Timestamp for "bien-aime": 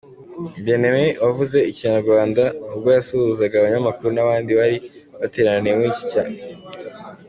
0.65-1.05